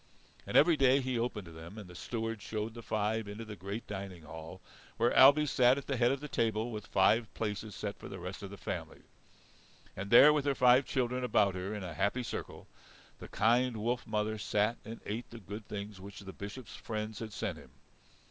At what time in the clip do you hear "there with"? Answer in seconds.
10.09-10.45